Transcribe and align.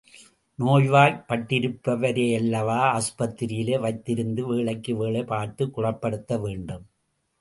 நோய்வாய்ப்பட்டிருப்பவரையல்லவா 0.59 2.91
ஆஸ்பத்திரியிலே 2.91 3.79
வைத்திருந்து 3.79 4.41
வேளைக்கு 4.41 4.95
வேளை 4.95 5.23
பார்த்துக் 5.23 5.73
குணப்படுத்த 5.73 6.37
வேண்டும். 6.37 6.87